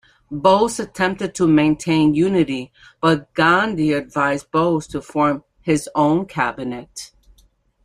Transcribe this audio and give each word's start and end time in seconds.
Bose 0.31 0.79
attempted 0.79 1.35
to 1.35 1.47
maintain 1.47 2.15
unity, 2.15 2.71
but 3.01 3.31
Gandhi 3.35 3.93
advised 3.93 4.49
Bose 4.49 4.87
to 4.87 4.99
form 4.99 5.43
his 5.61 5.87
own 5.93 6.25
cabinet. 6.25 7.11